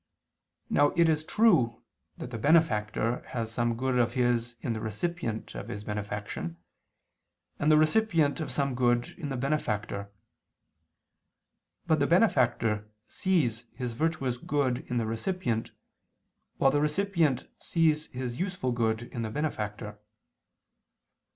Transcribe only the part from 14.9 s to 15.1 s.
the